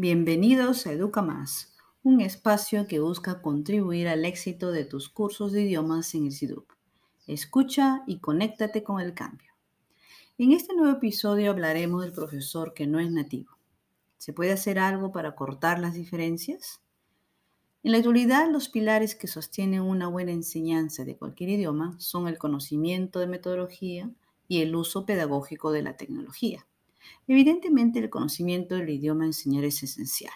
Bienvenidos 0.00 0.86
a 0.86 0.92
Educa 0.92 1.22
Más, 1.22 1.74
un 2.04 2.20
espacio 2.20 2.86
que 2.86 3.00
busca 3.00 3.42
contribuir 3.42 4.06
al 4.06 4.24
éxito 4.24 4.70
de 4.70 4.84
tus 4.84 5.08
cursos 5.08 5.50
de 5.50 5.62
idiomas 5.62 6.14
en 6.14 6.26
el 6.26 6.30
SIDUP. 6.30 6.70
Escucha 7.26 8.04
y 8.06 8.20
conéctate 8.20 8.84
con 8.84 9.00
el 9.00 9.12
cambio. 9.12 9.50
En 10.38 10.52
este 10.52 10.76
nuevo 10.76 10.98
episodio 10.98 11.50
hablaremos 11.50 12.04
del 12.04 12.12
profesor 12.12 12.74
que 12.74 12.86
no 12.86 13.00
es 13.00 13.10
nativo. 13.10 13.58
¿Se 14.18 14.32
puede 14.32 14.52
hacer 14.52 14.78
algo 14.78 15.10
para 15.10 15.34
cortar 15.34 15.80
las 15.80 15.94
diferencias? 15.94 16.80
En 17.82 17.90
la 17.90 17.98
actualidad, 17.98 18.48
los 18.52 18.68
pilares 18.68 19.16
que 19.16 19.26
sostienen 19.26 19.80
una 19.80 20.06
buena 20.06 20.30
enseñanza 20.30 21.04
de 21.04 21.16
cualquier 21.16 21.50
idioma 21.50 21.96
son 21.98 22.28
el 22.28 22.38
conocimiento 22.38 23.18
de 23.18 23.26
metodología 23.26 24.08
y 24.46 24.62
el 24.62 24.76
uso 24.76 25.04
pedagógico 25.04 25.72
de 25.72 25.82
la 25.82 25.96
tecnología. 25.96 26.68
Evidentemente, 27.26 27.98
el 27.98 28.10
conocimiento 28.10 28.74
del 28.74 28.90
idioma 28.90 29.26
enseñar 29.26 29.64
es 29.64 29.82
esencial. 29.82 30.32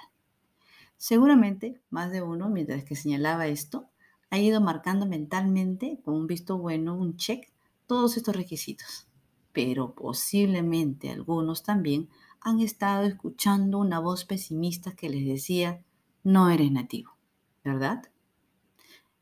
Seguramente, 0.97 1.81
más 1.91 2.13
de 2.13 2.23
uno, 2.23 2.49
mientras 2.49 2.85
que 2.85 2.95
señalaba 2.95 3.47
esto, 3.47 3.89
ha 4.31 4.39
ido 4.39 4.61
marcando 4.61 5.05
mentalmente, 5.05 6.01
con 6.05 6.15
un 6.15 6.27
visto 6.27 6.59
bueno, 6.59 6.97
un 6.97 7.17
check, 7.17 7.53
todos 7.87 8.17
estos 8.17 8.37
requisitos. 8.37 9.09
Pero 9.53 9.95
posiblemente 9.95 11.11
algunos 11.11 11.63
también 11.63 12.09
han 12.41 12.61
estado 12.61 13.05
escuchando 13.05 13.79
una 13.79 13.99
voz 13.99 14.25
pesimista 14.25 14.93
que 14.97 15.11
les 15.11 15.27
decía, 15.27 15.85
no 16.25 16.51
eres 16.51 16.73
nativo, 16.73 17.17
¿verdad? 17.65 18.03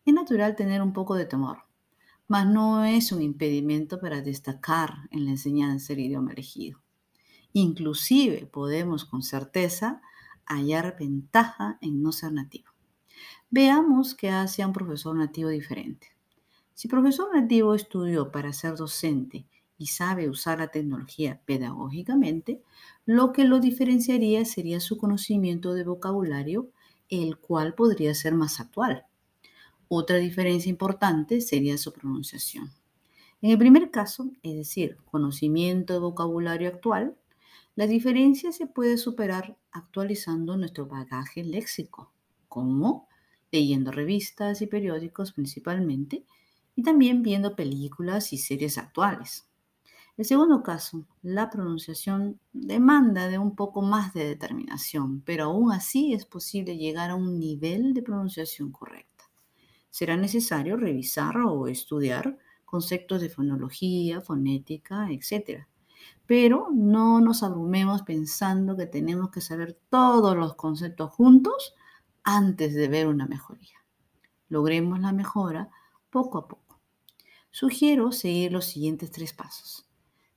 Es 0.05 0.15
natural 0.15 0.57
tener 0.57 0.83
un 0.83 0.93
poco 0.93 1.15
de 1.15 1.27
temor, 1.27 1.65
mas 2.29 2.47
no 2.47 2.85
es 2.85 3.11
un 3.13 3.23
impedimento 3.23 4.01
para 4.01 4.23
destacar 4.23 5.09
en 5.11 5.25
la 5.25 5.33
enseñanza 5.33 5.93
del 5.93 6.05
idioma 6.05 6.33
elegido. 6.33 6.81
Inclusive 7.53 8.47
podemos 8.47 9.05
con 9.05 9.23
certeza 9.23 10.03
hallar 10.47 10.97
ventaja 10.99 11.79
en 11.81 12.03
no 12.03 12.13
ser 12.13 12.33
nativo. 12.33 12.71
Veamos 13.51 14.15
qué 14.15 14.31
hace 14.31 14.63
a 14.63 14.67
un 14.67 14.73
profesor 14.73 15.17
nativo 15.17 15.49
diferente. 15.49 16.09
Si 16.75 16.89
profesor 16.89 17.35
nativo 17.35 17.75
estudió 17.75 18.31
para 18.31 18.53
ser 18.53 18.77
docente 18.77 19.47
y 19.77 19.87
sabe 19.87 20.29
usar 20.29 20.59
la 20.59 20.69
tecnología 20.69 21.41
pedagógicamente, 21.45 22.63
lo 23.07 23.33
que 23.33 23.45
lo 23.45 23.61
diferenciaría 23.61 24.45
sería 24.45 24.81
su 24.81 24.97
conocimiento 24.97 25.75
de 25.75 25.85
vocabulario, 25.85 26.71
el 27.09 27.39
cual 27.39 27.75
podría 27.75 28.15
ser 28.15 28.35
más 28.35 28.61
actual. 28.61 29.07
Otra 29.89 30.19
diferencia 30.19 30.71
importante 30.71 31.41
sería 31.41 31.77
su 31.77 31.93
pronunciación. 31.93 32.71
En 33.43 33.51
el 33.51 33.59
primer 33.59 33.91
caso, 33.91 34.31
es 34.43 34.55
decir, 34.55 34.99
conocimiento 35.11 35.95
de 35.95 35.99
vocabulario 35.99 36.69
actual, 36.69 37.17
la 37.81 37.87
diferencia 37.87 38.53
se 38.53 38.67
puede 38.67 38.99
superar 38.99 39.57
actualizando 39.73 40.55
nuestro 40.59 40.85
bagaje 40.85 41.43
léxico, 41.43 42.13
como 42.47 43.09
leyendo 43.51 43.91
revistas 43.91 44.61
y 44.61 44.67
periódicos 44.67 45.33
principalmente, 45.33 46.27
y 46.77 46.83
también 46.83 47.23
viendo 47.23 47.57
películas 47.57 48.35
y 48.35 48.37
series 48.37 48.77
actuales. 48.77 49.49
El 50.19 50.27
segundo 50.27 50.63
caso, 50.63 51.07
la 51.23 51.49
pronunciación 51.49 52.39
demanda 52.53 53.29
de 53.29 53.39
un 53.39 53.57
poco 53.57 53.81
más 53.81 54.13
de 54.13 54.27
determinación, 54.27 55.23
pero 55.23 55.45
aún 55.45 55.73
así 55.73 56.13
es 56.13 56.27
posible 56.27 56.77
llegar 56.77 57.09
a 57.09 57.15
un 57.15 57.39
nivel 57.39 57.95
de 57.95 58.03
pronunciación 58.03 58.73
correcta. 58.73 59.25
Será 59.89 60.19
necesario 60.19 60.77
revisar 60.77 61.39
o 61.39 61.67
estudiar 61.67 62.37
conceptos 62.67 63.23
de 63.23 63.31
fonología, 63.31 64.21
fonética, 64.21 65.11
etc 65.11 65.65
pero 66.27 66.69
no 66.73 67.21
nos 67.21 67.43
abrumemos 67.43 68.03
pensando 68.03 68.77
que 68.77 68.87
tenemos 68.87 69.31
que 69.31 69.41
saber 69.41 69.79
todos 69.89 70.37
los 70.37 70.55
conceptos 70.55 71.11
juntos 71.11 71.75
antes 72.23 72.75
de 72.75 72.89
ver 72.89 73.09
una 73.09 73.27
mejoría. 73.27 73.79
Logremos 74.49 75.01
la 75.01 75.13
mejora 75.13 75.71
poco 76.11 76.39
a 76.39 76.49
poco. 76.49 76.81
Sugiero 77.51 78.13
seguir 78.13 78.53
los 78.53 78.67
siguientes 78.67 79.11
tres 79.11 79.33
pasos. 79.33 79.89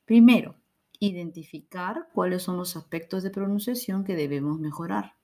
Primero, 0.05 0.55
identificar 0.99 2.09
cuáles 2.13 2.43
son 2.43 2.57
los 2.57 2.75
aspectos 2.75 3.23
de 3.23 3.29
pronunciación 3.29 4.03
que 4.03 4.15
debemos 4.15 4.59
mejorar. 4.59 5.15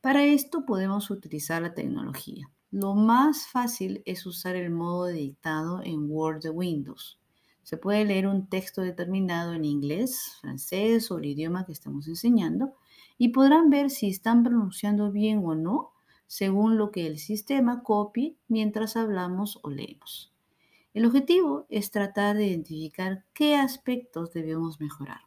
Para 0.00 0.24
esto 0.24 0.64
podemos 0.64 1.10
utilizar 1.10 1.60
la 1.60 1.74
tecnología. 1.74 2.50
Lo 2.70 2.94
más 2.94 3.48
fácil 3.48 4.02
es 4.06 4.24
usar 4.26 4.56
el 4.56 4.70
modo 4.70 5.06
de 5.06 5.14
dictado 5.14 5.82
en 5.82 6.10
Word 6.10 6.40
de 6.42 6.50
Windows. 6.50 7.18
Se 7.70 7.76
puede 7.76 8.04
leer 8.04 8.26
un 8.26 8.48
texto 8.48 8.82
determinado 8.82 9.54
en 9.54 9.64
inglés, 9.64 10.38
francés 10.40 11.08
o 11.12 11.18
el 11.18 11.26
idioma 11.26 11.64
que 11.64 11.70
estamos 11.70 12.08
enseñando 12.08 12.74
y 13.16 13.28
podrán 13.28 13.70
ver 13.70 13.90
si 13.90 14.08
están 14.08 14.42
pronunciando 14.42 15.12
bien 15.12 15.42
o 15.44 15.54
no 15.54 15.92
según 16.26 16.78
lo 16.78 16.90
que 16.90 17.06
el 17.06 17.20
sistema 17.20 17.84
copie 17.84 18.34
mientras 18.48 18.96
hablamos 18.96 19.60
o 19.62 19.70
leemos. 19.70 20.32
El 20.94 21.06
objetivo 21.06 21.66
es 21.68 21.92
tratar 21.92 22.36
de 22.36 22.48
identificar 22.48 23.24
qué 23.34 23.54
aspectos 23.54 24.32
debemos 24.32 24.80
mejorar. 24.80 25.20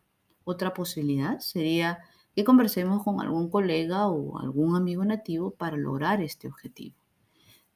Otra 0.43 0.73
posibilidad 0.73 1.39
sería 1.39 1.99
que 2.35 2.43
conversemos 2.43 3.05
con 3.05 3.21
algún 3.21 3.49
colega 3.49 4.09
o 4.09 4.37
algún 4.37 4.75
amigo 4.75 5.05
nativo 5.05 5.51
para 5.51 5.77
lograr 5.77 6.21
este 6.21 6.49
objetivo. 6.49 6.97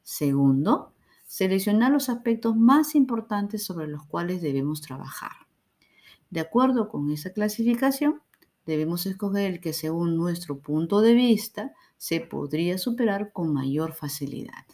Segundo, 0.04 0.92
seleccionar 1.28 1.92
los 1.92 2.10
aspectos 2.10 2.56
más 2.56 2.96
importantes 2.96 3.64
sobre 3.64 3.88
los 3.88 4.04
cuales 4.06 4.42
debemos 4.42 4.82
trabajar. 4.82 5.34
De 6.30 6.40
acuerdo 6.40 6.90
con 6.90 7.12
esa 7.12 7.32
clasificación, 7.32 8.22
debemos 8.66 9.06
escoger 9.06 9.52
el 9.52 9.60
que 9.60 9.74
según 9.74 10.16
nuestro 10.18 10.60
punto 10.60 11.02
de 11.02 11.14
vista 11.14 11.74
se 11.98 12.22
podría 12.22 12.78
superar 12.78 13.32
con 13.34 13.54
mayor 13.54 13.94
facilidad. 13.94 14.66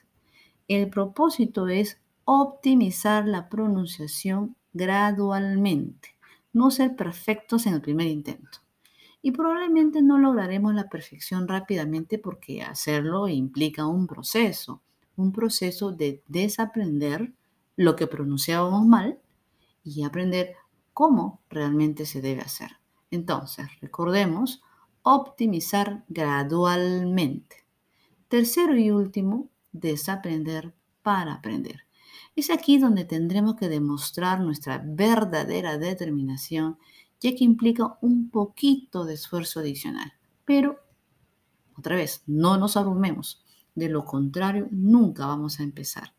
El 0.68 0.90
propósito 0.90 1.68
es 1.68 2.00
optimizar 2.24 3.28
la 3.28 3.50
pronunciación 3.50 4.56
gradualmente, 4.74 6.16
no 6.54 6.72
ser 6.72 6.96
perfectos 6.96 7.66
en 7.66 7.74
el 7.74 7.82
primer 7.82 8.08
intento. 8.08 8.60
Y 9.22 9.32
probablemente 9.32 10.02
no 10.02 10.20
lograremos 10.20 10.74
la 10.76 10.90
perfección 10.90 11.48
rápidamente 11.48 12.20
porque 12.20 12.62
hacerlo 12.62 13.28
implica 13.28 13.88
un 13.88 14.06
proceso 14.06 14.82
un 15.16 15.32
proceso 15.32 15.92
de 15.92 16.24
desaprender 16.28 17.34
lo 17.76 17.96
que 17.96 18.08
pronunciábamos 18.08 18.86
mal 18.86 19.20
y 19.84 20.04
aprender 20.04 20.56
cómo 20.94 21.42
realmente 21.50 22.06
se 22.06 22.22
debe 22.22 22.42
hacer. 22.42 22.72
Entonces, 23.12 23.68
recordemos, 23.82 24.62
optimizar 25.04 26.04
gradualmente. 26.08 27.66
Tercero 28.28 28.76
y 28.78 28.90
último, 28.92 29.50
desaprender 29.72 30.74
para 31.02 31.34
aprender. 31.34 31.82
Es 32.36 32.50
aquí 32.50 32.80
donde 32.80 33.06
tendremos 33.06 33.56
que 33.56 33.70
demostrar 33.70 34.40
nuestra 34.40 34.82
verdadera 34.84 35.78
determinación, 35.78 36.78
ya 37.20 37.36
que 37.36 37.44
implica 37.44 37.98
un 38.02 38.30
poquito 38.30 39.06
de 39.06 39.14
esfuerzo 39.14 39.60
adicional. 39.60 40.14
Pero, 40.46 40.80
otra 41.78 41.96
vez, 41.96 42.24
no 42.26 42.58
nos 42.58 42.76
abrumemos. 42.78 43.43
De 43.76 43.90
lo 43.90 44.06
contrario, 44.06 44.68
nunca 44.72 45.26
vamos 45.26 45.60
a 45.60 45.64
empezar. 45.64 46.14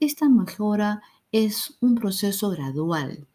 Esta 0.00 0.28
mejora 0.28 1.02
es 1.32 1.76
un 1.80 1.94
proceso 1.94 2.50
gradual 2.50 3.26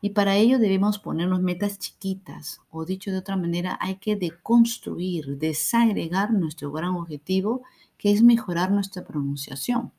y 0.00 0.10
para 0.10 0.36
ello 0.36 0.58
debemos 0.58 0.98
ponernos 0.98 1.42
metas 1.42 1.78
chiquitas 1.78 2.60
o 2.70 2.84
dicho 2.84 3.12
de 3.12 3.18
otra 3.18 3.36
manera, 3.36 3.78
hay 3.80 3.96
que 3.96 4.16
deconstruir, 4.16 5.38
desagregar 5.38 6.32
nuestro 6.32 6.72
gran 6.72 6.96
objetivo 6.96 7.62
que 7.96 8.10
es 8.10 8.22
mejorar 8.22 8.72
nuestra 8.72 9.04
pronunciación. 9.04 9.92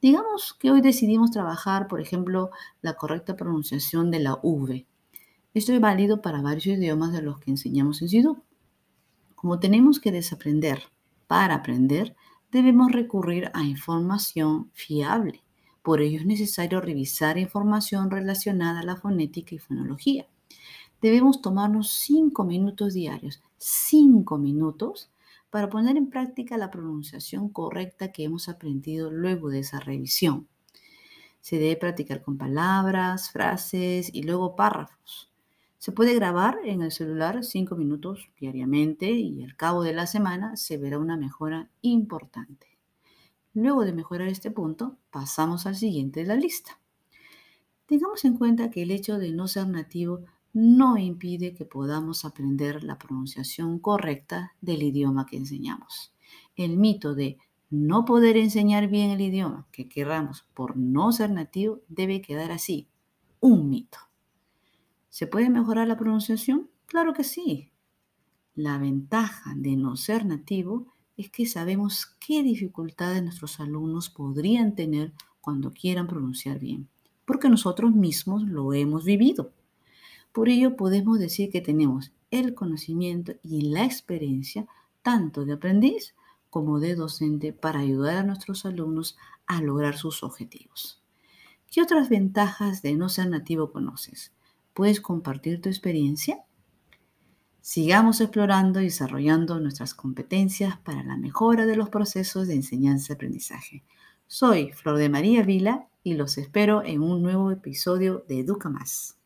Digamos 0.00 0.54
que 0.54 0.72
hoy 0.72 0.80
decidimos 0.80 1.30
trabajar, 1.30 1.86
por 1.86 2.00
ejemplo, 2.00 2.50
la 2.80 2.94
correcta 2.94 3.36
pronunciación 3.36 4.10
de 4.10 4.18
la 4.18 4.40
V. 4.42 4.84
Esto 5.54 5.72
es 5.72 5.80
válido 5.80 6.20
para 6.20 6.42
varios 6.42 6.66
idiomas 6.66 7.12
de 7.12 7.22
los 7.22 7.38
que 7.38 7.52
enseñamos 7.52 8.02
en 8.02 8.08
SIDU. 8.08 8.42
Como 9.36 9.60
tenemos 9.60 10.00
que 10.00 10.10
desaprender 10.10 10.82
para 11.28 11.54
aprender, 11.54 12.16
debemos 12.52 12.92
recurrir 12.92 13.50
a 13.54 13.64
información 13.64 14.70
fiable. 14.74 15.42
Por 15.82 16.02
ello 16.02 16.20
es 16.20 16.26
necesario 16.26 16.82
revisar 16.82 17.38
información 17.38 18.10
relacionada 18.10 18.80
a 18.80 18.84
la 18.84 18.96
fonética 18.96 19.54
y 19.54 19.58
fonología. 19.58 20.26
Debemos 21.00 21.40
tomarnos 21.40 21.90
cinco 21.90 22.44
minutos 22.44 22.92
diarios, 22.92 23.42
cinco 23.56 24.36
minutos, 24.36 25.10
para 25.48 25.70
poner 25.70 25.96
en 25.96 26.10
práctica 26.10 26.58
la 26.58 26.70
pronunciación 26.70 27.48
correcta 27.48 28.12
que 28.12 28.24
hemos 28.24 28.48
aprendido 28.48 29.10
luego 29.10 29.48
de 29.48 29.60
esa 29.60 29.80
revisión. 29.80 30.46
Se 31.40 31.56
debe 31.56 31.76
practicar 31.76 32.22
con 32.22 32.36
palabras, 32.36 33.30
frases 33.30 34.10
y 34.12 34.22
luego 34.22 34.54
párrafos. 34.54 35.31
Se 35.82 35.90
puede 35.90 36.14
grabar 36.14 36.60
en 36.62 36.80
el 36.80 36.92
celular 36.92 37.42
5 37.42 37.74
minutos 37.74 38.28
diariamente 38.38 39.10
y 39.10 39.42
al 39.42 39.56
cabo 39.56 39.82
de 39.82 39.92
la 39.92 40.06
semana 40.06 40.54
se 40.56 40.78
verá 40.78 40.96
una 40.96 41.16
mejora 41.16 41.70
importante. 41.80 42.78
Luego 43.52 43.84
de 43.84 43.92
mejorar 43.92 44.28
este 44.28 44.52
punto, 44.52 44.96
pasamos 45.10 45.66
al 45.66 45.74
siguiente 45.74 46.20
de 46.20 46.26
la 46.26 46.36
lista. 46.36 46.78
Tengamos 47.86 48.24
en 48.24 48.36
cuenta 48.36 48.70
que 48.70 48.82
el 48.82 48.92
hecho 48.92 49.18
de 49.18 49.32
no 49.32 49.48
ser 49.48 49.66
nativo 49.66 50.20
no 50.52 50.98
impide 50.98 51.52
que 51.52 51.64
podamos 51.64 52.24
aprender 52.24 52.84
la 52.84 52.96
pronunciación 52.96 53.80
correcta 53.80 54.54
del 54.60 54.84
idioma 54.84 55.26
que 55.26 55.36
enseñamos. 55.36 56.14
El 56.54 56.76
mito 56.76 57.16
de 57.16 57.38
no 57.70 58.04
poder 58.04 58.36
enseñar 58.36 58.86
bien 58.86 59.10
el 59.10 59.20
idioma 59.20 59.66
que 59.72 59.88
querramos 59.88 60.46
por 60.54 60.76
no 60.76 61.10
ser 61.10 61.32
nativo 61.32 61.80
debe 61.88 62.22
quedar 62.22 62.52
así, 62.52 62.86
un 63.40 63.68
mito. 63.68 63.98
¿Se 65.12 65.26
puede 65.26 65.50
mejorar 65.50 65.88
la 65.88 65.98
pronunciación? 65.98 66.70
Claro 66.86 67.12
que 67.12 67.22
sí. 67.22 67.70
La 68.54 68.78
ventaja 68.78 69.52
de 69.54 69.76
no 69.76 69.94
ser 69.94 70.24
nativo 70.24 70.86
es 71.18 71.28
que 71.28 71.44
sabemos 71.44 72.16
qué 72.18 72.42
dificultades 72.42 73.22
nuestros 73.22 73.60
alumnos 73.60 74.08
podrían 74.08 74.74
tener 74.74 75.12
cuando 75.42 75.70
quieran 75.70 76.06
pronunciar 76.06 76.58
bien, 76.58 76.88
porque 77.26 77.50
nosotros 77.50 77.94
mismos 77.94 78.44
lo 78.44 78.72
hemos 78.72 79.04
vivido. 79.04 79.52
Por 80.32 80.48
ello 80.48 80.76
podemos 80.76 81.18
decir 81.18 81.50
que 81.50 81.60
tenemos 81.60 82.10
el 82.30 82.54
conocimiento 82.54 83.34
y 83.42 83.68
la 83.68 83.84
experiencia 83.84 84.66
tanto 85.02 85.44
de 85.44 85.52
aprendiz 85.52 86.14
como 86.48 86.80
de 86.80 86.94
docente 86.94 87.52
para 87.52 87.80
ayudar 87.80 88.16
a 88.16 88.22
nuestros 88.22 88.64
alumnos 88.64 89.18
a 89.46 89.60
lograr 89.60 89.94
sus 89.98 90.22
objetivos. 90.22 91.02
¿Qué 91.70 91.82
otras 91.82 92.08
ventajas 92.08 92.80
de 92.80 92.94
no 92.94 93.10
ser 93.10 93.28
nativo 93.28 93.72
conoces? 93.72 94.32
¿Puedes 94.74 95.02
compartir 95.02 95.60
tu 95.60 95.68
experiencia? 95.68 96.44
Sigamos 97.60 98.20
explorando 98.22 98.80
y 98.80 98.84
desarrollando 98.84 99.60
nuestras 99.60 99.94
competencias 99.94 100.78
para 100.78 101.02
la 101.02 101.16
mejora 101.16 101.66
de 101.66 101.76
los 101.76 101.90
procesos 101.90 102.48
de 102.48 102.54
enseñanza 102.54 103.12
y 103.12 103.14
aprendizaje. 103.14 103.84
Soy 104.26 104.72
Flor 104.72 104.96
de 104.96 105.10
María 105.10 105.42
Vila 105.42 105.88
y 106.02 106.14
los 106.14 106.38
espero 106.38 106.82
en 106.82 107.02
un 107.02 107.22
nuevo 107.22 107.50
episodio 107.50 108.24
de 108.28 108.40
Educa 108.40 108.70
Más. 108.70 109.18